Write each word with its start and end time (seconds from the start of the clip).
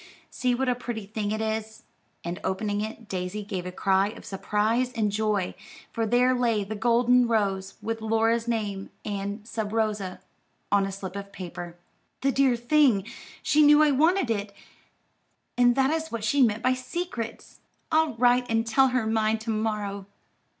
See 0.31 0.55
what 0.55 0.67
a 0.67 0.73
pretty 0.73 1.05
thing 1.05 1.29
it 1.31 1.41
is;" 1.41 1.83
and 2.23 2.39
opening 2.43 2.81
it, 2.81 3.07
Daisy 3.07 3.43
gave 3.43 3.67
a 3.67 3.71
cry 3.71 4.07
of 4.07 4.25
surprise 4.25 4.91
and 4.93 5.11
joy, 5.11 5.53
for 5.93 6.07
there 6.07 6.33
lay 6.33 6.63
the 6.63 6.73
golden 6.75 7.27
rose, 7.27 7.75
with 7.83 8.01
Laura's 8.01 8.47
name 8.47 8.89
and 9.05 9.47
"Sub 9.47 9.71
rosa" 9.71 10.19
on 10.71 10.87
a 10.87 10.91
slip 10.91 11.15
of 11.15 11.31
paper. 11.31 11.75
"The 12.21 12.31
dear 12.31 12.55
thing! 12.55 13.05
she 13.43 13.61
knew 13.61 13.83
I 13.83 13.91
wanted 13.91 14.31
it, 14.31 14.53
and 15.55 15.75
that 15.75 15.91
is 15.91 16.11
what 16.11 16.23
she 16.23 16.41
meant 16.41 16.63
by 16.63 16.73
'secrets.' 16.73 17.59
I'll 17.91 18.15
write 18.15 18.49
and 18.49 18.65
tell 18.65 18.87
her 18.87 19.05
mine 19.05 19.37
to 19.37 19.51
morrow." 19.51 20.07